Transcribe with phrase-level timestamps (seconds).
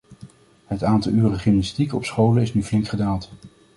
[0.65, 3.31] Het aantal uren gymnastiek op scholen is nu flink gedaald.